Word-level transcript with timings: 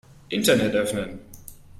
Internet 0.29 0.73
öffnen. 0.75 1.19